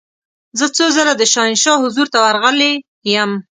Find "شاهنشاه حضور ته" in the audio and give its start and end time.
1.33-2.17